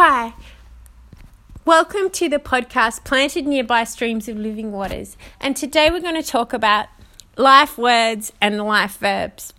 Hi. 0.00 0.32
Welcome 1.64 2.10
to 2.10 2.28
the 2.28 2.38
podcast 2.38 3.02
Planted 3.02 3.48
Nearby 3.48 3.82
Streams 3.82 4.28
of 4.28 4.36
Living 4.36 4.70
Waters. 4.70 5.16
And 5.40 5.56
today 5.56 5.90
we're 5.90 5.98
going 5.98 6.14
to 6.14 6.22
talk 6.22 6.52
about 6.52 6.86
life 7.36 7.76
words 7.76 8.32
and 8.40 8.64
life 8.64 8.98
verbs. 8.98 9.52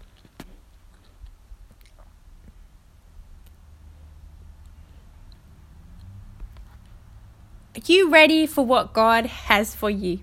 Are 7.76 7.82
you 7.86 8.10
ready 8.10 8.48
for 8.48 8.66
what 8.66 8.94
God 8.94 9.26
has 9.26 9.76
for 9.76 9.90
you? 9.90 10.22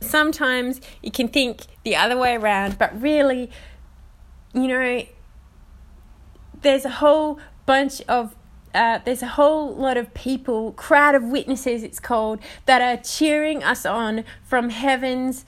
Sometimes 0.00 0.80
you 1.02 1.10
can 1.10 1.28
think 1.28 1.66
the 1.84 1.94
other 1.94 2.16
way 2.16 2.36
around, 2.36 2.78
but 2.78 2.98
really, 2.98 3.50
you 4.54 4.66
know, 4.66 5.04
there's 6.62 6.84
a 6.84 6.90
whole 6.90 7.38
bunch 7.66 8.02
of 8.02 8.34
uh, 8.72 9.00
there's 9.04 9.22
a 9.22 9.28
whole 9.28 9.74
lot 9.74 9.96
of 9.96 10.14
people, 10.14 10.72
crowd 10.72 11.14
of 11.16 11.24
witnesses, 11.24 11.82
it's 11.82 11.98
called, 11.98 12.38
that 12.66 12.80
are 12.80 13.02
cheering 13.02 13.64
us 13.64 13.84
on 13.84 14.24
from 14.44 14.70
heaven's 14.70 15.44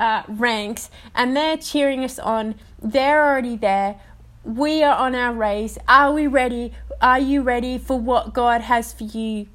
uh, 0.00 0.24
ranks, 0.26 0.90
and 1.14 1.36
they're 1.36 1.56
cheering 1.56 2.02
us 2.02 2.18
on. 2.18 2.56
They're 2.82 3.24
already 3.24 3.56
there. 3.56 4.00
We 4.42 4.82
are 4.82 4.96
on 4.96 5.14
our 5.14 5.32
race. 5.32 5.78
Are 5.86 6.12
we 6.12 6.26
ready? 6.26 6.72
Are 7.00 7.20
you 7.20 7.42
ready 7.42 7.78
for 7.78 7.98
what 8.00 8.32
God 8.32 8.62
has 8.62 8.92
for 8.92 9.04
you? 9.04 9.46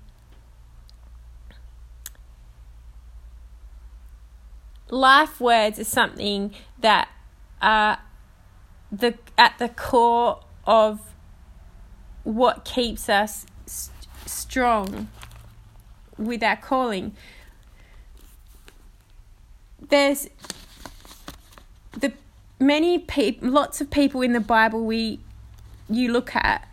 Life 4.90 5.41
words 5.41 5.80
is 5.80 5.88
something 5.88 6.54
that 6.80 7.09
are 7.62 7.98
the 8.91 9.16
at 9.38 9.57
the 9.57 9.70
core 9.70 10.41
of 10.66 11.02
what 12.23 12.65
keeps 12.65 13.10
us 13.10 13.46
st- 13.65 14.07
strong 14.26 15.10
with 16.18 16.43
our 16.43 16.55
calling. 16.55 17.15
There's 19.90 20.29
the 21.91 22.13
many 22.60 22.99
people, 22.99 23.49
lots 23.49 23.82
of 23.82 23.91
people 23.91 24.21
in 24.21 24.34
the 24.34 24.40
Bible 24.40 24.84
we 24.85 25.20
you 25.90 26.12
look 26.12 26.35
at, 26.35 26.67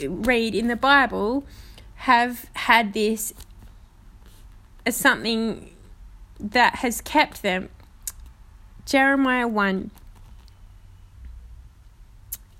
read 0.00 0.54
in 0.54 0.68
the 0.68 0.76
Bible, 0.76 1.44
have 1.96 2.48
had 2.54 2.92
this 2.92 3.32
as 4.86 4.96
something 4.96 5.70
that 6.38 6.76
has 6.76 7.00
kept 7.00 7.42
them. 7.42 7.68
Jeremiah 8.84 9.48
1 9.48 9.90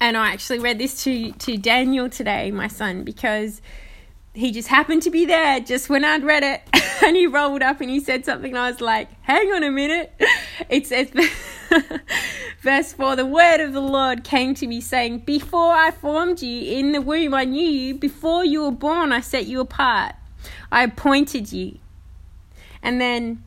and 0.05 0.19
I 0.19 0.33
actually 0.35 0.59
read 0.59 0.79
this 0.79 1.03
to 1.05 1.33
to 1.33 1.57
Daniel 1.57 2.11
today, 2.11 2.51
my 2.51 2.69
son, 2.69 3.05
because 3.05 3.63
he 4.35 4.53
just 4.53 4.69
happened 4.69 5.01
to 5.03 5.11
be 5.11 5.25
there 5.25 5.61
just 5.61 5.89
when 5.89 6.05
I'd 6.05 6.23
read 6.23 6.43
it, 6.43 6.61
and 7.03 7.17
he 7.17 7.27
rolled 7.27 7.63
up 7.63 7.81
and 7.81 7.89
he 7.89 8.01
said 8.01 8.27
something, 8.27 8.51
and 8.51 8.59
I 8.59 8.71
was 8.71 8.83
like, 8.83 9.09
"Hang 9.23 9.51
on 9.53 9.63
a 9.63 9.71
minute!" 9.71 10.13
It 10.69 10.87
says, 10.87 11.09
verse 12.61 12.93
four: 12.93 13.17
"The 13.17 13.25
word 13.25 13.61
of 13.61 13.73
the 13.73 13.81
Lord 13.81 14.25
came 14.25 14.55
to 14.57 14.67
me, 14.67 14.83
saying, 14.83 15.21
Before 15.21 15.73
I 15.73 15.91
formed 15.91 16.43
you 16.43 16.79
in 16.79 16.93
the 16.93 17.01
womb, 17.01 17.33
I 17.33 17.45
knew 17.45 17.67
you. 17.67 17.95
Before 17.95 18.45
you 18.45 18.63
were 18.63 18.71
born, 18.71 19.11
I 19.11 19.21
set 19.21 19.47
you 19.47 19.61
apart. 19.61 20.15
I 20.71 20.85
appointed 20.85 21.51
you." 21.51 21.79
And 22.83 23.01
then 23.01 23.43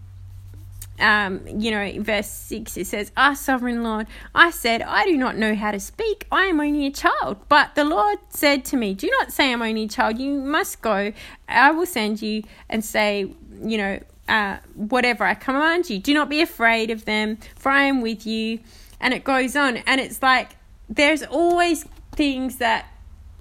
um, 1.00 1.42
you 1.48 1.72
know, 1.72 2.02
verse 2.02 2.28
6, 2.28 2.78
it 2.78 2.88
says, 2.88 3.12
Ah, 3.16 3.34
sovereign 3.34 3.84
Lord, 3.84 4.08
I 4.34 4.50
said, 4.50 4.82
I 4.82 5.06
do 5.06 5.18
not 5.18 5.38
know 5.38 5.56
how 5.56 5.72
to 5.72 5.80
speak. 5.80 6.26
I 6.32 6.46
am 6.46 6.60
only 6.60 6.88
a 6.88 6.92
child. 6.92 7.38
But 7.50 7.76
the 7.76 7.84
Lord 7.84 8.18
said 8.30 8.66
to 8.66 8.78
me, 8.78 8.94
Do 8.94 9.10
not 9.20 9.32
say 9.32 9.54
I'm 9.54 9.62
only 9.62 9.84
a 9.84 9.88
child. 9.88 10.18
You 10.18 10.40
must 10.40 10.82
go. 10.82 11.14
I 11.48 11.72
will 11.72 11.86
send 11.86 12.22
you 12.22 12.44
and 12.70 12.84
say, 12.84 13.32
you 13.62 13.78
know, 13.78 14.00
uh, 14.28 14.58
whatever 14.76 15.24
I 15.24 15.36
command 15.36 15.90
you. 15.90 16.00
Do 16.00 16.14
not 16.14 16.30
be 16.30 16.42
afraid 16.42 16.90
of 16.90 17.06
them, 17.06 17.38
for 17.56 17.72
I 17.72 17.84
am 17.84 18.02
with 18.02 18.26
you. 18.26 18.60
And 19.00 19.14
it 19.14 19.24
goes 19.24 19.56
on. 19.56 19.78
And 19.78 20.02
it's 20.02 20.22
like, 20.22 20.58
there's 20.90 21.24
always 21.24 21.86
things 22.14 22.58
that, 22.58 22.88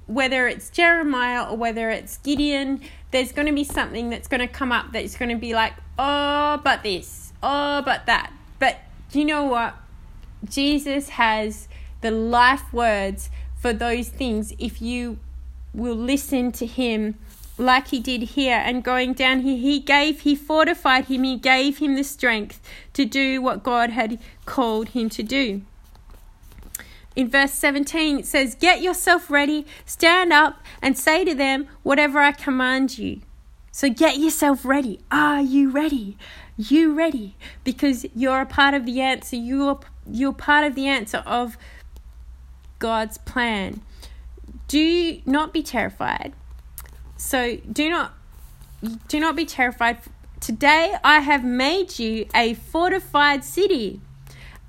whether 0.06 0.46
it's 0.46 0.70
Jeremiah 0.70 1.50
or 1.50 1.56
whether 1.56 1.90
it's 1.90 2.18
Gideon, 2.18 2.80
there's 3.10 3.32
going 3.32 3.46
to 3.46 3.54
be 3.54 3.64
something 3.64 4.10
that's 4.10 4.28
going 4.28 4.40
to 4.40 4.46
come 4.46 4.70
up 4.70 4.92
that's 4.92 5.16
going 5.16 5.30
to 5.30 5.36
be 5.36 5.54
like, 5.54 5.72
oh, 5.98 6.60
but 6.62 6.82
this 6.82 7.25
oh, 7.46 7.82
but 7.82 8.06
that. 8.06 8.32
But 8.58 8.80
you 9.12 9.24
know 9.24 9.44
what? 9.44 9.76
Jesus 10.44 11.10
has 11.10 11.68
the 12.00 12.10
life 12.10 12.72
words 12.72 13.30
for 13.56 13.72
those 13.72 14.08
things. 14.08 14.52
If 14.58 14.82
you 14.82 15.18
will 15.72 15.94
listen 15.94 16.52
to 16.52 16.66
him 16.66 17.16
like 17.58 17.88
he 17.88 18.00
did 18.00 18.22
here 18.22 18.60
and 18.62 18.84
going 18.84 19.14
down 19.14 19.40
here 19.40 19.56
he 19.56 19.80
gave 19.80 20.20
he 20.20 20.34
fortified 20.34 21.06
him. 21.06 21.22
He 21.22 21.36
gave 21.36 21.78
him 21.78 21.94
the 21.94 22.04
strength 22.04 22.60
to 22.92 23.04
do 23.04 23.40
what 23.40 23.62
god 23.62 23.90
had 23.90 24.18
called 24.44 24.90
him 24.90 25.08
to 25.10 25.22
do. 25.22 25.62
In 27.14 27.30
verse 27.30 27.52
17 27.52 28.20
it 28.20 28.26
says 28.26 28.54
get 28.54 28.82
yourself 28.82 29.30
ready 29.30 29.66
stand 29.86 30.34
up 30.34 30.60
and 30.82 30.98
say 30.98 31.24
to 31.24 31.34
them 31.34 31.66
whatever 31.82 32.18
i 32.18 32.32
command 32.32 32.98
you. 32.98 33.22
So 33.72 33.90
get 33.90 34.18
yourself 34.18 34.64
ready. 34.64 35.00
Are 35.10 35.40
you 35.40 35.70
ready 35.70 36.16
you 36.56 36.94
ready? 36.94 37.36
Because 37.64 38.06
you're 38.14 38.40
a 38.40 38.46
part 38.46 38.74
of 38.74 38.86
the 38.86 39.00
answer 39.00 39.36
you're 39.36 39.80
you're 40.10 40.32
part 40.32 40.64
of 40.64 40.74
the 40.74 40.86
answer 40.86 41.18
of 41.26 41.56
God's 42.78 43.18
plan. 43.18 43.82
Do 44.68 45.20
not 45.26 45.52
be 45.52 45.62
terrified. 45.62 46.32
So 47.16 47.56
do 47.70 47.88
not 47.88 48.14
do 49.08 49.20
not 49.20 49.36
be 49.36 49.44
terrified. 49.44 49.98
Today 50.40 50.94
I 51.02 51.20
have 51.20 51.44
made 51.44 51.98
you 51.98 52.26
a 52.34 52.54
fortified 52.54 53.44
city 53.44 54.00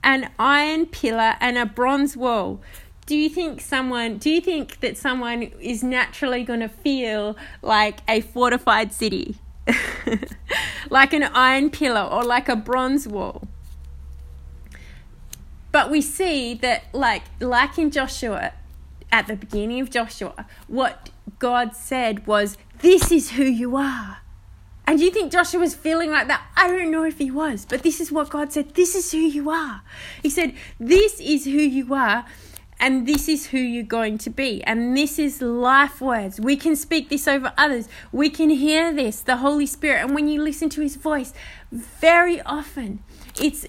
an 0.03 0.29
iron 0.39 0.85
pillar 0.85 1.35
and 1.41 1.57
a 1.57 1.65
bronze 1.65 2.15
wall. 2.15 2.61
Do 3.05 3.15
you 3.15 3.29
think 3.29 3.61
someone 3.61 4.17
do 4.17 4.29
you 4.29 4.41
think 4.41 4.79
that 4.81 4.97
someone 4.97 5.43
is 5.43 5.83
naturally 5.83 6.43
going 6.43 6.59
to 6.59 6.69
feel 6.69 7.37
like 7.61 7.99
a 8.07 8.21
fortified 8.21 8.91
city 8.93 9.37
like 10.89 11.13
an 11.13 11.23
iron 11.23 11.69
pillar 11.69 12.01
or 12.01 12.23
like 12.23 12.49
a 12.49 12.55
bronze 12.55 13.07
wall. 13.07 13.47
But 15.71 15.91
we 15.91 16.01
see 16.01 16.53
that, 16.55 16.85
like, 16.93 17.23
like 17.39 17.77
in 17.77 17.91
Joshua, 17.91 18.53
at 19.11 19.27
the 19.27 19.35
beginning 19.35 19.79
of 19.81 19.89
Joshua, 19.89 20.45
what 20.67 21.09
God 21.39 21.75
said 21.75 22.25
was, 22.25 22.57
This 22.79 23.11
is 23.11 23.31
who 23.31 23.43
you 23.43 23.75
are. 23.75 24.19
And 24.85 25.01
you 25.01 25.11
think 25.11 25.31
Joshua 25.31 25.59
was 25.59 25.75
feeling 25.75 26.11
like 26.11 26.27
that? 26.29 26.47
I 26.55 26.67
don't 26.67 26.89
know 26.89 27.03
if 27.03 27.17
he 27.17 27.29
was, 27.29 27.65
but 27.65 27.83
this 27.83 27.99
is 27.99 28.11
what 28.11 28.29
God 28.29 28.53
said. 28.53 28.73
This 28.73 28.95
is 28.95 29.11
who 29.11 29.17
you 29.17 29.49
are. 29.49 29.81
He 30.23 30.29
said, 30.29 30.53
This 30.79 31.19
is 31.19 31.45
who 31.45 31.51
you 31.51 31.93
are 31.93 32.25
and 32.79 33.07
this 33.07 33.27
is 33.27 33.47
who 33.47 33.57
you're 33.57 33.83
going 33.83 34.17
to 34.19 34.29
be. 34.29 34.63
And 34.63 34.95
this 34.95 35.17
is 35.17 35.41
life 35.41 35.99
words. 35.99 36.39
We 36.39 36.55
can 36.55 36.75
speak 36.75 37.09
this 37.09 37.27
over 37.27 37.51
others. 37.57 37.89
We 38.11 38.29
can 38.29 38.49
hear 38.49 38.93
this, 38.93 39.21
the 39.21 39.37
Holy 39.37 39.65
Spirit. 39.65 40.03
And 40.03 40.13
when 40.13 40.27
you 40.27 40.41
listen 40.41 40.69
to 40.69 40.81
his 40.81 40.95
voice, 40.95 41.33
very 41.71 42.41
often 42.41 43.03
it's 43.39 43.65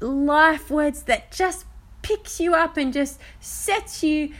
life 0.00 0.70
words 0.70 1.02
that 1.04 1.32
just 1.32 1.64
picks 2.02 2.38
you 2.38 2.54
up 2.54 2.76
and 2.76 2.92
just 2.92 3.18
sets 3.40 4.04
you 4.04 4.32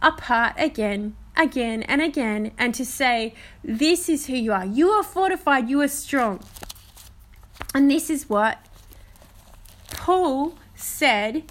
apart 0.00 0.54
again, 0.56 1.16
again, 1.36 1.82
and 1.82 2.00
again. 2.00 2.52
And 2.56 2.74
to 2.74 2.84
say, 2.86 3.34
this 3.62 4.08
is 4.08 4.26
who 4.26 4.34
you 4.34 4.54
are. 4.54 4.64
You 4.64 4.88
are 4.90 5.02
fortified, 5.02 5.68
you 5.68 5.82
are 5.82 5.88
strong. 5.88 6.40
And 7.74 7.90
this 7.90 8.08
is 8.08 8.30
what 8.30 8.64
Paul 9.90 10.54
said 10.74 11.44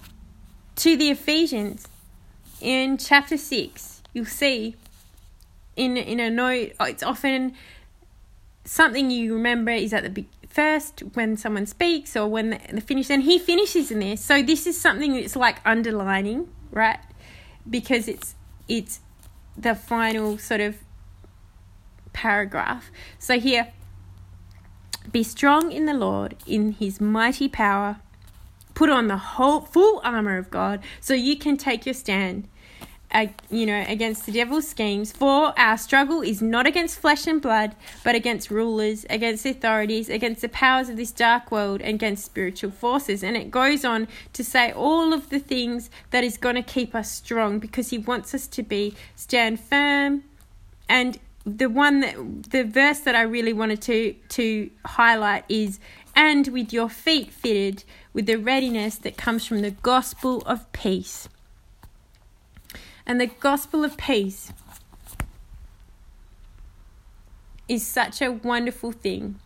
to 0.78 0.96
the 0.96 1.10
Ephesians 1.10 1.88
in 2.60 2.98
chapter 2.98 3.36
6, 3.36 4.02
you'll 4.12 4.24
see 4.24 4.76
in, 5.76 5.96
in 5.96 6.20
a 6.20 6.30
note, 6.30 6.72
it's 6.80 7.02
often 7.02 7.54
something 8.64 9.10
you 9.10 9.34
remember 9.34 9.72
is 9.72 9.92
at 9.92 10.14
the 10.14 10.24
first 10.48 11.00
when 11.14 11.36
someone 11.36 11.66
speaks 11.66 12.16
or 12.16 12.26
when 12.28 12.60
the 12.72 12.80
finish, 12.80 13.10
and 13.10 13.24
he 13.24 13.38
finishes 13.38 13.90
in 13.90 14.00
this. 14.00 14.24
So 14.24 14.42
this 14.42 14.66
is 14.66 14.80
something 14.80 15.14
that's 15.14 15.36
like 15.36 15.58
underlining, 15.64 16.48
right? 16.70 16.98
Because 17.68 18.08
it's 18.08 18.34
it's 18.68 19.00
the 19.56 19.74
final 19.74 20.38
sort 20.38 20.60
of 20.60 20.76
paragraph. 22.12 22.90
So 23.18 23.38
here, 23.38 23.72
be 25.10 25.22
strong 25.22 25.72
in 25.72 25.86
the 25.86 25.94
Lord, 25.94 26.36
in 26.46 26.72
his 26.72 27.00
mighty 27.00 27.48
power. 27.48 27.96
Put 28.78 28.90
on 28.90 29.08
the 29.08 29.16
whole 29.16 29.62
full 29.62 30.00
armor 30.04 30.38
of 30.38 30.50
God 30.50 30.84
so 31.00 31.12
you 31.12 31.36
can 31.36 31.56
take 31.56 31.84
your 31.84 31.94
stand 31.94 32.46
uh, 33.10 33.26
you 33.50 33.66
know, 33.66 33.84
against 33.88 34.24
the 34.24 34.30
devil's 34.30 34.68
schemes. 34.68 35.10
For 35.10 35.52
our 35.58 35.76
struggle 35.76 36.22
is 36.22 36.40
not 36.40 36.64
against 36.64 37.00
flesh 37.00 37.26
and 37.26 37.42
blood, 37.42 37.74
but 38.04 38.14
against 38.14 38.52
rulers, 38.52 39.04
against 39.10 39.44
authorities, 39.44 40.08
against 40.08 40.42
the 40.42 40.48
powers 40.48 40.88
of 40.88 40.96
this 40.96 41.10
dark 41.10 41.50
world, 41.50 41.80
against 41.80 42.24
spiritual 42.24 42.70
forces. 42.70 43.24
And 43.24 43.36
it 43.36 43.50
goes 43.50 43.84
on 43.84 44.06
to 44.34 44.44
say 44.44 44.70
all 44.70 45.12
of 45.12 45.28
the 45.30 45.40
things 45.40 45.90
that 46.10 46.22
is 46.22 46.36
going 46.36 46.54
to 46.54 46.62
keep 46.62 46.94
us 46.94 47.10
strong 47.10 47.58
because 47.58 47.90
he 47.90 47.98
wants 47.98 48.32
us 48.32 48.46
to 48.46 48.62
be 48.62 48.94
stand 49.16 49.58
firm. 49.58 50.22
And 50.88 51.18
the 51.44 51.68
one 51.68 51.98
that 51.98 52.14
the 52.50 52.62
verse 52.62 53.00
that 53.00 53.16
I 53.16 53.22
really 53.22 53.52
wanted 53.52 53.82
to 53.82 54.12
to 54.12 54.70
highlight 54.84 55.44
is 55.48 55.80
and 56.18 56.48
with 56.48 56.72
your 56.72 56.88
feet 56.88 57.30
fitted 57.30 57.84
with 58.12 58.26
the 58.26 58.34
readiness 58.34 58.96
that 58.96 59.16
comes 59.16 59.46
from 59.46 59.60
the 59.62 59.70
gospel 59.70 60.42
of 60.46 60.70
peace. 60.72 61.28
And 63.06 63.20
the 63.20 63.28
gospel 63.28 63.84
of 63.84 63.96
peace 63.96 64.52
is 67.68 67.86
such 67.86 68.20
a 68.20 68.32
wonderful 68.32 68.90
thing. 68.90 69.38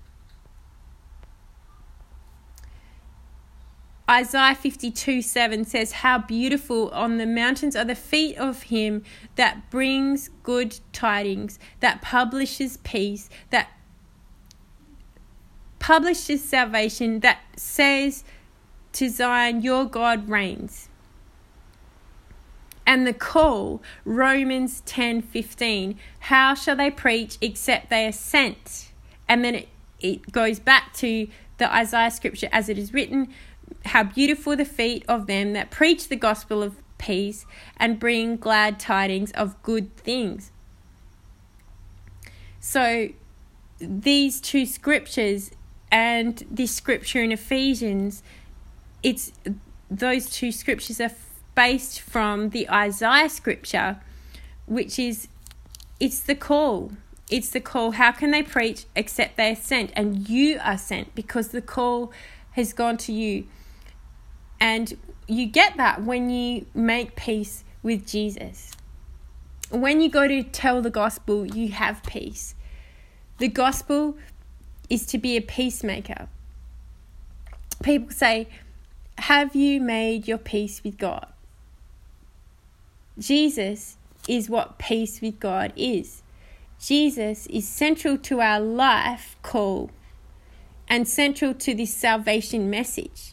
Isaiah 4.10 4.54
52 4.54 5.20
7 5.20 5.64
says, 5.66 5.92
How 5.92 6.18
beautiful 6.18 6.88
on 6.90 7.18
the 7.18 7.26
mountains 7.26 7.76
are 7.76 7.84
the 7.84 7.94
feet 7.94 8.36
of 8.38 8.64
him 8.64 9.04
that 9.36 9.70
brings 9.70 10.30
good 10.42 10.80
tidings, 10.94 11.58
that 11.80 12.00
publishes 12.00 12.78
peace, 12.78 13.28
that 13.50 13.68
publishes 15.82 16.44
salvation, 16.44 17.20
that 17.20 17.40
says 17.56 18.22
to 18.92 19.10
Zion, 19.10 19.62
Your 19.62 19.84
God 19.84 20.28
reigns. 20.28 20.88
And 22.86 23.06
the 23.06 23.12
call 23.12 23.82
romans 24.04 24.82
10 24.86 25.22
15 25.22 25.98
how 26.20 26.54
shall 26.54 26.76
they 26.76 26.90
preach 26.90 27.38
except 27.40 27.90
they 27.90 28.06
are 28.06 28.12
sent? 28.12 28.90
And 29.28 29.44
then 29.44 29.54
it, 29.54 29.68
it 30.00 30.32
goes 30.32 30.58
back 30.58 30.92
to 30.94 31.28
the 31.58 31.72
isaiah 31.72 32.10
scripture 32.10 32.48
as 32.52 32.68
it 32.68 32.78
is 32.78 32.92
written 32.92 33.28
how 33.86 34.02
beautiful 34.04 34.56
the 34.56 34.64
feet 34.64 35.04
of 35.08 35.26
them 35.26 35.52
that 35.52 35.70
preach 35.70 36.08
the 36.08 36.16
gospel 36.16 36.62
of 36.62 36.76
peace 36.98 37.46
and 37.76 37.98
bring 37.98 38.36
glad 38.36 38.78
tidings 38.78 39.32
of 39.32 39.60
good 39.62 39.96
things. 39.96 40.52
So 42.60 43.08
these 43.80 44.40
two 44.40 44.66
scriptures 44.66 45.50
and 45.92 46.44
this 46.50 46.74
scripture 46.74 47.22
in 47.22 47.30
ephesians 47.30 48.22
it's 49.02 49.32
those 49.90 50.30
two 50.30 50.52
scriptures 50.52 51.00
are 51.00 51.12
based 51.54 52.00
from 52.00 52.50
the 52.50 52.68
Isaiah 52.70 53.28
scripture, 53.28 54.00
which 54.66 54.98
is 54.98 55.28
it's 56.00 56.20
the 56.20 56.34
call. 56.34 56.92
It's 57.30 57.50
the 57.50 57.60
call. 57.60 57.92
How 57.92 58.12
can 58.12 58.30
they 58.30 58.42
preach 58.42 58.86
except 58.94 59.36
they 59.36 59.52
are 59.52 59.56
sent? 59.56 59.90
And 59.94 60.28
you 60.28 60.58
are 60.62 60.78
sent 60.78 61.14
because 61.14 61.48
the 61.48 61.62
call 61.62 62.12
has 62.52 62.72
gone 62.72 62.96
to 62.98 63.12
you. 63.12 63.46
And 64.60 64.96
you 65.26 65.46
get 65.46 65.76
that 65.76 66.02
when 66.02 66.30
you 66.30 66.66
make 66.74 67.16
peace 67.16 67.64
with 67.82 68.06
Jesus. 68.06 68.72
When 69.70 70.00
you 70.00 70.10
go 70.10 70.28
to 70.28 70.42
tell 70.42 70.82
the 70.82 70.90
gospel, 70.90 71.46
you 71.46 71.68
have 71.68 72.02
peace. 72.02 72.54
The 73.38 73.48
gospel 73.48 74.16
is 74.92 75.06
to 75.06 75.16
be 75.16 75.38
a 75.38 75.40
peacemaker. 75.40 76.28
People 77.82 78.10
say, 78.10 78.46
Have 79.16 79.56
you 79.56 79.80
made 79.80 80.28
your 80.28 80.36
peace 80.36 80.84
with 80.84 80.98
God? 80.98 81.26
Jesus 83.18 83.96
is 84.28 84.50
what 84.50 84.76
peace 84.76 85.22
with 85.22 85.40
God 85.40 85.72
is. 85.76 86.22
Jesus 86.78 87.46
is 87.46 87.66
central 87.66 88.18
to 88.18 88.40
our 88.40 88.60
life 88.60 89.36
call 89.42 89.90
and 90.88 91.08
central 91.08 91.54
to 91.54 91.74
this 91.74 91.94
salvation 91.94 92.68
message. 92.68 93.32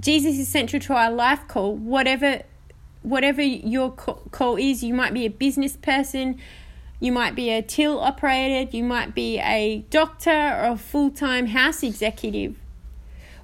Jesus 0.00 0.38
is 0.38 0.48
central 0.48 0.80
to 0.80 0.94
our 0.94 1.10
life 1.10 1.46
call. 1.46 1.76
Whatever 1.76 2.42
whatever 3.02 3.42
your 3.42 3.92
call 3.92 4.56
is, 4.56 4.82
you 4.82 4.94
might 4.94 5.12
be 5.12 5.26
a 5.26 5.30
business 5.30 5.76
person, 5.76 6.40
you 6.98 7.12
might 7.12 7.34
be 7.34 7.50
a 7.50 7.62
till 7.62 8.00
operator, 8.00 8.70
you 8.76 8.82
might 8.82 9.14
be 9.14 9.38
a 9.38 9.84
doctor 9.90 10.30
or 10.30 10.72
a 10.72 10.76
full-time 10.76 11.46
house 11.46 11.82
executive. 11.82 12.56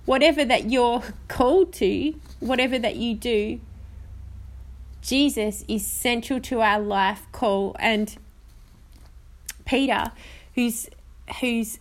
Whatever 0.04 0.44
that 0.44 0.70
you're 0.70 1.02
called 1.28 1.72
to, 1.74 2.14
whatever 2.40 2.78
that 2.78 2.96
you 2.96 3.14
do, 3.14 3.60
Jesus 5.00 5.64
is 5.68 5.86
central 5.86 6.40
to 6.40 6.60
our 6.60 6.80
life 6.80 7.26
call. 7.32 7.76
And 7.78 8.16
Peter, 9.64 10.12
who's 10.54 10.88
who's 11.40 11.78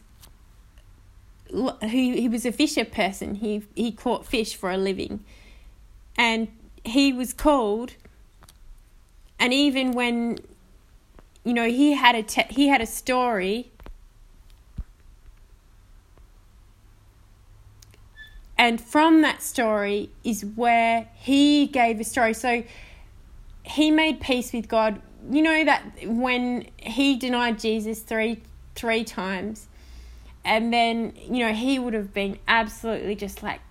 who 1.52 1.78
he 1.82 2.30
was 2.30 2.46
a 2.46 2.52
fisher 2.52 2.86
person. 2.86 3.36
He 3.36 3.64
he 3.76 3.92
caught 3.92 4.26
fish 4.26 4.56
for 4.56 4.72
a 4.72 4.78
living, 4.78 5.24
and 6.18 6.48
he 6.84 7.12
was 7.12 7.34
called. 7.34 7.94
And 9.40 9.54
even 9.54 9.94
when, 9.94 10.38
you 11.44 11.54
know, 11.54 11.68
he 11.68 11.94
had 11.94 12.16
a 12.16 12.24
te- 12.24 12.48
he 12.50 12.68
had 12.68 12.82
a 12.82 12.86
story 12.86 13.72
And 18.62 18.80
from 18.80 19.24
that 19.24 19.42
story 19.42 20.12
is 20.24 20.46
where 20.46 21.08
he 21.16 21.66
gave 21.66 22.00
a 22.00 22.04
story. 22.04 22.36
So 22.36 22.64
he 23.64 23.90
made 23.90 24.22
peace 24.22 24.54
with 24.54 24.68
God. 24.68 25.02
You 25.32 25.42
know 25.42 25.66
that 25.66 25.84
when 26.06 26.68
he 26.78 27.16
denied 27.16 27.58
Jesus 27.58 28.02
three 28.02 28.44
three 28.76 29.04
times, 29.04 29.68
and 30.46 30.72
then 30.72 31.14
you 31.20 31.44
know 31.44 31.54
he 31.54 31.80
would 31.80 31.96
have 31.96 32.14
been 32.14 32.38
absolutely 32.48 33.16
just 33.16 33.42
like, 33.42 33.62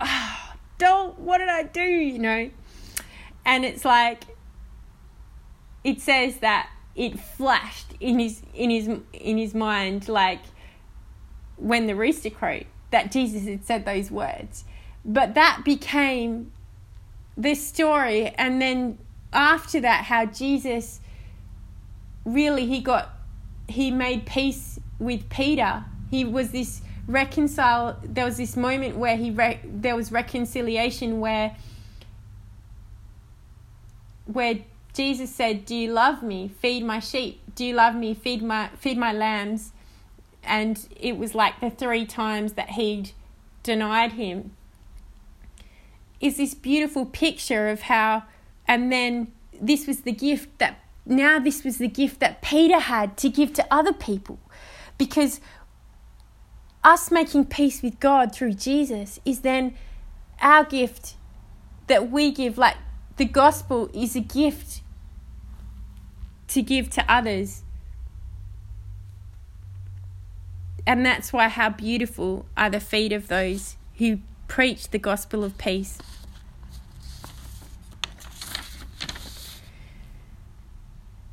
oh, 0.00 0.54
don't. 0.78 1.16
What 1.20 1.38
did 1.38 1.48
I 1.48 1.62
do? 1.62 1.80
You 1.80 2.18
know, 2.18 2.50
and 3.44 3.64
it's 3.64 3.84
like 3.84 4.24
it 5.84 6.00
says 6.00 6.38
that 6.38 6.68
it 6.96 7.20
flashed 7.20 7.92
in 8.00 8.18
his 8.18 8.42
in 8.54 8.70
his 8.70 8.88
in 9.12 9.38
his 9.38 9.54
mind 9.54 10.08
like 10.08 10.40
when 11.56 11.86
the 11.86 11.94
rooster 11.94 12.30
crowed 12.30 12.66
that 12.90 13.10
Jesus 13.10 13.46
had 13.46 13.64
said 13.64 13.84
those 13.84 14.10
words. 14.10 14.64
But 15.04 15.34
that 15.34 15.62
became 15.64 16.52
this 17.36 17.66
story. 17.66 18.28
And 18.36 18.60
then 18.60 18.98
after 19.32 19.80
that, 19.80 20.04
how 20.04 20.26
Jesus 20.26 21.00
really, 22.24 22.66
he 22.66 22.80
got, 22.80 23.10
he 23.68 23.90
made 23.90 24.26
peace 24.26 24.80
with 24.98 25.28
Peter. 25.28 25.84
He 26.10 26.24
was 26.24 26.50
this 26.50 26.82
reconcile. 27.06 27.98
There 28.02 28.24
was 28.24 28.36
this 28.36 28.56
moment 28.56 28.96
where 28.96 29.16
he, 29.16 29.30
re- 29.30 29.60
there 29.64 29.94
was 29.96 30.10
reconciliation 30.10 31.20
where, 31.20 31.56
where 34.24 34.58
Jesus 34.96 35.34
said, 35.34 35.66
"Do 35.66 35.74
you 35.74 35.92
love 35.92 36.22
me? 36.22 36.48
Feed 36.48 36.82
my 36.84 37.00
sheep. 37.00 37.40
Do 37.54 37.64
you 37.64 37.74
love 37.74 37.94
me? 37.94 38.14
Feed 38.14 38.42
my 38.42 38.70
feed 38.78 38.98
my 38.98 39.12
lambs." 39.12 39.72
and 40.46 40.88
it 40.98 41.18
was 41.18 41.34
like 41.34 41.60
the 41.60 41.70
three 41.70 42.06
times 42.06 42.54
that 42.54 42.70
he'd 42.70 43.10
denied 43.62 44.12
him 44.12 44.52
is 46.20 46.36
this 46.36 46.54
beautiful 46.54 47.04
picture 47.04 47.68
of 47.68 47.82
how 47.82 48.22
and 48.66 48.90
then 48.90 49.30
this 49.60 49.86
was 49.86 50.00
the 50.02 50.12
gift 50.12 50.58
that 50.58 50.78
now 51.04 51.38
this 51.38 51.64
was 51.64 51.78
the 51.78 51.88
gift 51.88 52.20
that 52.20 52.40
Peter 52.40 52.78
had 52.78 53.16
to 53.16 53.28
give 53.28 53.52
to 53.52 53.66
other 53.70 53.92
people 53.92 54.38
because 54.96 55.40
us 56.84 57.10
making 57.10 57.44
peace 57.44 57.82
with 57.82 57.98
God 58.00 58.32
through 58.32 58.54
Jesus 58.54 59.18
is 59.24 59.40
then 59.40 59.74
our 60.40 60.64
gift 60.64 61.16
that 61.88 62.10
we 62.10 62.30
give 62.30 62.56
like 62.56 62.76
the 63.16 63.24
gospel 63.24 63.90
is 63.92 64.14
a 64.14 64.20
gift 64.20 64.82
to 66.48 66.62
give 66.62 66.90
to 66.90 67.04
others 67.12 67.62
and 70.86 71.04
that's 71.04 71.32
why 71.32 71.48
how 71.48 71.68
beautiful 71.68 72.46
are 72.56 72.70
the 72.70 72.80
feet 72.80 73.12
of 73.12 73.28
those 73.28 73.76
who 73.98 74.20
preach 74.46 74.90
the 74.90 74.98
gospel 74.98 75.42
of 75.42 75.58
peace. 75.58 75.98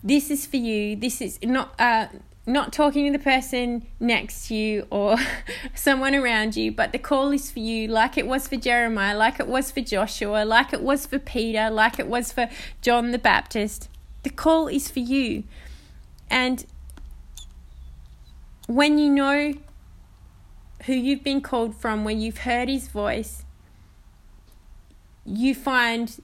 This 0.03 0.31
is 0.31 0.45
for 0.45 0.57
you. 0.57 0.95
This 0.95 1.21
is 1.21 1.39
not 1.43 1.79
uh, 1.79 2.07
not 2.45 2.73
talking 2.73 3.05
to 3.05 3.17
the 3.17 3.23
person 3.23 3.85
next 4.01 4.47
to 4.47 4.55
you 4.55 4.87
or 4.89 5.17
someone 5.75 6.13
around 6.13 6.57
you, 6.57 6.71
but 6.73 6.91
the 6.91 6.99
call 6.99 7.31
is 7.31 7.49
for 7.51 7.59
you, 7.59 7.87
like 7.87 8.17
it 8.17 8.27
was 8.27 8.47
for 8.47 8.57
Jeremiah, 8.57 9.15
like 9.15 9.39
it 9.39 9.47
was 9.47 9.71
for 9.71 9.79
Joshua, 9.79 10.43
like 10.43 10.73
it 10.73 10.81
was 10.81 11.05
for 11.05 11.19
Peter, 11.19 11.69
like 11.69 11.99
it 11.99 12.07
was 12.07 12.33
for 12.33 12.49
John 12.81 13.11
the 13.11 13.19
Baptist. 13.19 13.87
The 14.23 14.29
call 14.29 14.67
is 14.67 14.89
for 14.89 14.99
you. 14.99 15.43
And 16.29 16.65
when 18.67 18.97
you 18.97 19.09
know 19.09 19.53
who 20.85 20.93
you've 20.93 21.23
been 21.23 21.41
called 21.41 21.75
from, 21.75 22.03
when 22.03 22.19
you've 22.19 22.39
heard 22.39 22.69
his 22.69 22.87
voice, 22.87 23.43
you 25.25 25.53
find 25.53 26.21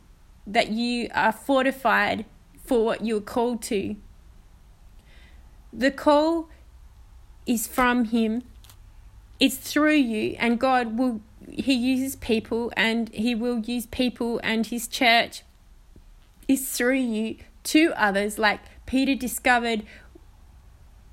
that 0.47 0.69
you 0.69 1.09
are 1.13 1.31
fortified 1.31 2.25
for 2.63 2.83
what 2.83 3.05
you're 3.05 3.21
called 3.21 3.61
to. 3.63 3.95
The 5.71 5.91
call 5.91 6.49
is 7.45 7.67
from 7.67 8.05
Him, 8.05 8.43
it's 9.39 9.57
through 9.57 9.95
you, 9.95 10.35
and 10.39 10.59
God 10.59 10.97
will, 10.97 11.21
He 11.47 11.73
uses 11.73 12.15
people 12.15 12.71
and 12.75 13.09
He 13.09 13.35
will 13.35 13.59
use 13.59 13.85
people, 13.85 14.39
and 14.43 14.65
His 14.65 14.87
church 14.87 15.43
is 16.47 16.69
through 16.69 16.95
you 16.95 17.37
to 17.65 17.93
others. 17.95 18.37
Like 18.37 18.61
Peter 18.85 19.15
discovered 19.15 19.83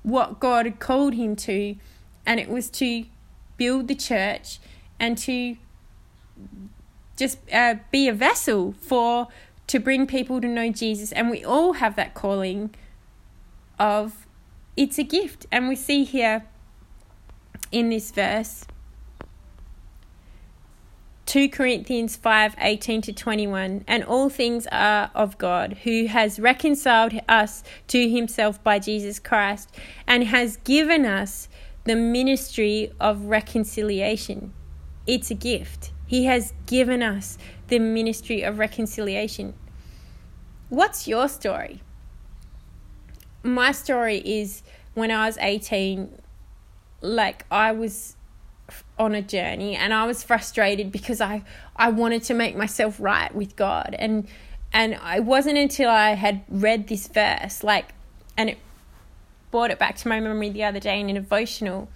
what 0.03 0.39
God 0.39 0.65
had 0.65 0.79
called 0.79 1.13
him 1.13 1.35
to, 1.37 1.75
and 2.25 2.39
it 2.39 2.49
was 2.49 2.69
to 2.71 3.05
build 3.57 3.87
the 3.87 3.95
church 3.95 4.59
and 4.99 5.17
to 5.17 5.57
just 7.17 7.39
uh, 7.51 7.75
be 7.91 8.07
a 8.07 8.13
vessel 8.13 8.73
for 8.79 9.27
to 9.67 9.79
bring 9.79 10.07
people 10.07 10.39
to 10.39 10.47
know 10.47 10.71
Jesus. 10.71 11.11
And 11.11 11.29
we 11.29 11.43
all 11.43 11.73
have 11.73 11.95
that 11.95 12.13
calling 12.13 12.73
of 13.77 14.25
it's 14.75 14.97
a 14.97 15.03
gift. 15.03 15.45
And 15.51 15.67
we 15.67 15.75
see 15.75 16.03
here 16.03 16.45
in 17.71 17.89
this 17.89 18.11
verse 18.11 18.65
2 21.27 21.49
Corinthians 21.49 22.15
5 22.15 22.55
18 22.57 23.01
to 23.01 23.13
21. 23.13 23.83
And 23.85 24.03
all 24.05 24.29
things 24.29 24.65
are 24.71 25.11
of 25.13 25.37
God, 25.37 25.79
who 25.83 26.07
has 26.07 26.39
reconciled 26.39 27.13
us 27.27 27.63
to 27.89 28.09
himself 28.09 28.63
by 28.63 28.79
Jesus 28.79 29.19
Christ 29.19 29.69
and 30.07 30.23
has 30.23 30.55
given 30.57 31.05
us 31.05 31.49
the 31.83 31.97
ministry 31.97 32.93
of 32.99 33.25
reconciliation. 33.25 34.53
It's 35.05 35.29
a 35.29 35.35
gift. 35.35 35.91
He 36.05 36.25
has 36.25 36.53
given 36.65 37.03
us 37.03 37.37
the 37.67 37.79
ministry 37.79 38.41
of 38.41 38.57
reconciliation. 38.57 39.53
What's 40.69 41.09
your 41.09 41.27
story? 41.27 41.81
My 43.43 43.73
story 43.73 44.19
is 44.19 44.63
when 44.93 45.11
I 45.11 45.27
was 45.27 45.37
18, 45.39 46.21
like 47.01 47.45
I 47.51 47.73
was 47.73 48.16
on 48.99 49.15
a 49.15 49.21
journey 49.21 49.75
and 49.75 49.93
I 49.93 50.05
was 50.05 50.23
frustrated 50.23 50.91
because 50.91 51.21
I 51.21 51.43
I 51.75 51.89
wanted 51.89 52.23
to 52.23 52.33
make 52.33 52.55
myself 52.55 52.97
right 52.99 53.33
with 53.33 53.55
God. 53.55 53.95
And 53.97 54.27
and 54.73 54.99
it 55.03 55.23
wasn't 55.23 55.57
until 55.57 55.89
I 55.89 56.11
had 56.11 56.43
read 56.49 56.87
this 56.87 57.07
verse 57.07 57.63
like 57.63 57.93
and 58.35 58.49
it 58.49 58.57
brought 59.51 59.71
it 59.71 59.79
back 59.79 59.95
to 59.97 60.07
my 60.07 60.19
memory 60.19 60.49
the 60.49 60.63
other 60.63 60.79
day 60.79 60.99
in 60.99 61.09
a 61.09 61.13
devotional 61.13 61.89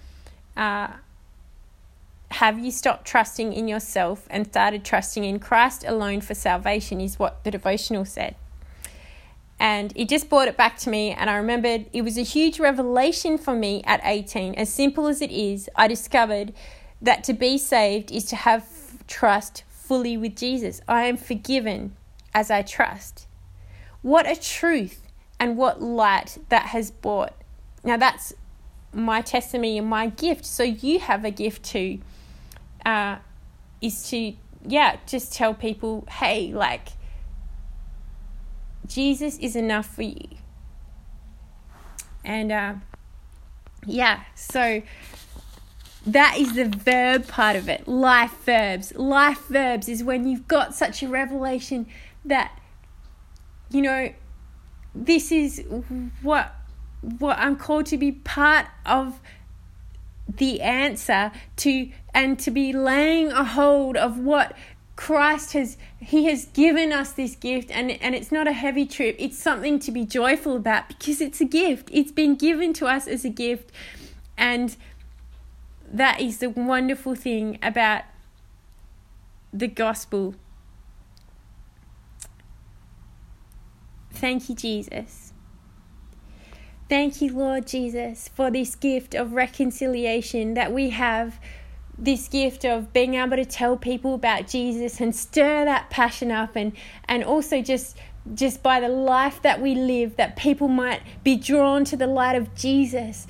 uh, 0.56 0.88
have 2.30 2.58
you 2.58 2.70
stopped 2.70 3.06
trusting 3.06 3.52
in 3.52 3.68
yourself 3.68 4.26
and 4.30 4.46
started 4.46 4.84
trusting 4.84 5.22
in 5.22 5.38
Christ 5.38 5.84
alone 5.86 6.22
for 6.22 6.34
salvation? 6.34 7.00
is 7.00 7.18
what 7.18 7.44
the 7.44 7.50
devotional 7.50 8.04
said 8.04 8.34
and 9.62 9.92
it 9.94 10.08
just 10.08 10.28
brought 10.28 10.48
it 10.48 10.56
back 10.56 10.76
to 10.76 10.90
me 10.90 11.12
and 11.12 11.30
i 11.30 11.36
remembered 11.36 11.86
it 11.92 12.02
was 12.02 12.18
a 12.18 12.22
huge 12.22 12.58
revelation 12.58 13.38
for 13.38 13.54
me 13.54 13.82
at 13.84 14.00
18 14.02 14.54
as 14.56 14.68
simple 14.68 15.06
as 15.06 15.22
it 15.22 15.30
is 15.30 15.70
i 15.76 15.86
discovered 15.86 16.52
that 17.00 17.24
to 17.24 17.32
be 17.32 17.56
saved 17.56 18.10
is 18.10 18.24
to 18.24 18.36
have 18.36 18.66
trust 19.06 19.64
fully 19.68 20.16
with 20.16 20.36
jesus. 20.36 20.80
I 20.88 21.02
am 21.04 21.16
forgiven 21.16 21.96
as 22.32 22.50
i 22.50 22.62
trust. 22.62 23.26
What 24.00 24.26
a 24.26 24.40
truth 24.40 25.06
and 25.38 25.56
what 25.56 25.82
light 25.82 26.38
that 26.48 26.66
has 26.66 26.90
brought. 26.90 27.34
Now 27.84 27.96
that's 27.96 28.32
my 28.92 29.20
testimony 29.20 29.78
and 29.78 29.86
my 29.86 30.06
gift. 30.06 30.44
So 30.44 30.62
you 30.62 31.00
have 31.00 31.24
a 31.24 31.30
gift 31.30 31.64
too 31.64 32.00
uh, 32.86 33.18
is 33.80 34.08
to 34.10 34.34
yeah 34.66 34.96
just 35.06 35.34
tell 35.34 35.52
people 35.52 36.06
hey 36.08 36.52
like 36.54 36.88
Jesus 38.92 39.38
is 39.38 39.56
enough 39.56 39.86
for 39.86 40.02
you. 40.02 40.28
And 42.24 42.52
uh, 42.52 42.74
yeah, 43.86 44.22
so 44.34 44.82
that 46.06 46.36
is 46.38 46.54
the 46.54 46.68
verb 46.68 47.26
part 47.28 47.56
of 47.56 47.68
it. 47.68 47.86
Life 47.88 48.44
verbs. 48.44 48.94
Life 48.94 49.46
verbs 49.48 49.88
is 49.88 50.02
when 50.02 50.26
you've 50.26 50.48
got 50.48 50.74
such 50.74 51.02
a 51.02 51.08
revelation 51.08 51.86
that, 52.24 52.58
you 53.70 53.82
know, 53.82 54.12
this 54.94 55.32
is 55.32 55.64
what 56.20 56.54
what 57.00 57.36
I'm 57.38 57.56
called 57.56 57.86
to 57.86 57.98
be 57.98 58.12
part 58.12 58.66
of 58.86 59.20
the 60.28 60.60
answer 60.60 61.32
to 61.56 61.90
and 62.14 62.38
to 62.38 62.50
be 62.50 62.72
laying 62.72 63.32
a 63.32 63.44
hold 63.44 63.96
of 63.96 64.18
what 64.18 64.54
Christ 64.94 65.54
has 65.54 65.78
he 66.00 66.26
has 66.26 66.46
given 66.46 66.92
us 66.92 67.12
this 67.12 67.34
gift 67.34 67.70
and 67.70 67.90
and 67.90 68.14
it's 68.14 68.30
not 68.30 68.46
a 68.46 68.52
heavy 68.52 68.86
trip. 68.86 69.16
It's 69.18 69.38
something 69.38 69.78
to 69.80 69.90
be 69.90 70.04
joyful 70.04 70.56
about 70.56 70.88
because 70.88 71.20
it's 71.20 71.40
a 71.40 71.46
gift. 71.46 71.88
It's 71.92 72.12
been 72.12 72.36
given 72.36 72.72
to 72.74 72.86
us 72.86 73.06
as 73.06 73.24
a 73.24 73.30
gift 73.30 73.72
and 74.36 74.76
that 75.90 76.20
is 76.20 76.38
the 76.38 76.50
wonderful 76.50 77.14
thing 77.14 77.58
about 77.62 78.02
the 79.52 79.68
gospel. 79.68 80.34
Thank 84.10 84.48
you 84.48 84.54
Jesus. 84.54 85.32
Thank 86.88 87.22
you 87.22 87.32
Lord 87.32 87.66
Jesus 87.66 88.28
for 88.28 88.50
this 88.50 88.74
gift 88.74 89.14
of 89.14 89.32
reconciliation 89.32 90.52
that 90.54 90.72
we 90.72 90.90
have 90.90 91.40
this 91.98 92.28
gift 92.28 92.64
of 92.64 92.92
being 92.92 93.14
able 93.14 93.36
to 93.36 93.44
tell 93.44 93.76
people 93.76 94.14
about 94.14 94.48
Jesus 94.48 95.00
and 95.00 95.14
stir 95.14 95.64
that 95.64 95.90
passion 95.90 96.30
up 96.30 96.56
and 96.56 96.72
and 97.06 97.22
also 97.22 97.60
just 97.60 97.96
just 98.34 98.62
by 98.62 98.80
the 98.80 98.88
life 98.88 99.42
that 99.42 99.60
we 99.60 99.74
live 99.74 100.16
that 100.16 100.36
people 100.36 100.68
might 100.68 101.02
be 101.24 101.36
drawn 101.36 101.84
to 101.84 101.96
the 101.96 102.06
light 102.06 102.36
of 102.36 102.54
Jesus 102.54 103.26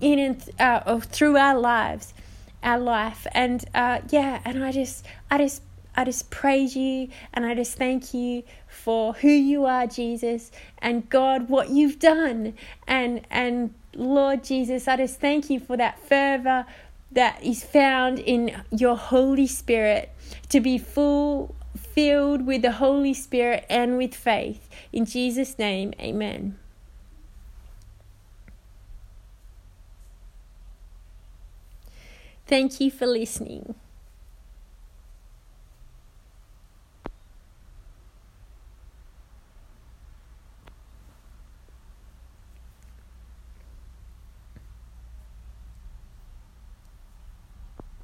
in 0.00 0.18
and 0.18 0.50
uh, 0.58 0.82
or 0.86 1.00
through 1.00 1.36
our 1.36 1.58
lives 1.58 2.14
our 2.62 2.78
life. 2.78 3.26
And 3.32 3.64
uh, 3.74 4.00
yeah 4.10 4.40
and 4.44 4.62
I 4.64 4.72
just 4.72 5.06
I 5.30 5.38
just 5.38 5.62
I 5.96 6.04
just 6.04 6.30
praise 6.30 6.76
you 6.76 7.08
and 7.34 7.44
I 7.44 7.54
just 7.54 7.76
thank 7.76 8.14
you 8.14 8.44
for 8.68 9.12
who 9.14 9.28
you 9.28 9.66
are 9.66 9.86
Jesus 9.86 10.50
and 10.78 11.08
God 11.08 11.48
what 11.48 11.70
you've 11.70 11.98
done. 11.98 12.54
And 12.86 13.26
and 13.30 13.74
Lord 13.94 14.44
Jesus 14.44 14.88
I 14.88 14.96
just 14.96 15.20
thank 15.20 15.50
you 15.50 15.60
for 15.60 15.76
that 15.76 15.98
fervor 16.08 16.66
that 17.12 17.42
is 17.42 17.64
found 17.64 18.18
in 18.18 18.62
your 18.70 18.96
Holy 18.96 19.46
Spirit 19.46 20.10
to 20.48 20.60
be 20.60 20.78
full 20.78 21.54
filled 21.76 22.46
with 22.46 22.62
the 22.62 22.72
Holy 22.72 23.14
Spirit 23.14 23.64
and 23.68 23.96
with 23.96 24.14
faith. 24.14 24.68
In 24.92 25.04
Jesus' 25.04 25.58
name, 25.58 25.92
amen. 26.00 26.58
Thank 32.46 32.80
you 32.80 32.90
for 32.90 33.06
listening. 33.06 33.74